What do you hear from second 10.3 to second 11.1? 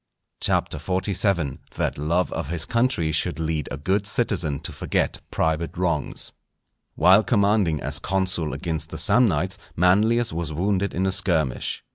was wounded in